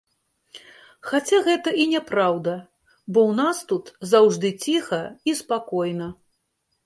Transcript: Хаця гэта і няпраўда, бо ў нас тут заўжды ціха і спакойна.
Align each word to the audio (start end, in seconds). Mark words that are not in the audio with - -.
Хаця 1.09 1.39
гэта 1.47 1.69
і 1.81 1.85
няпраўда, 1.91 2.55
бо 3.13 3.19
ў 3.29 3.37
нас 3.41 3.57
тут 3.71 3.85
заўжды 4.13 4.49
ціха 4.69 5.01
і 5.33 5.35
спакойна. 5.43 6.07